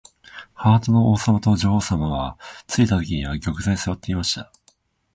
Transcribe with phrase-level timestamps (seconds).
[0.55, 4.51] ハートの王さまと女王さまは、ついたときには玉座にすわっていました。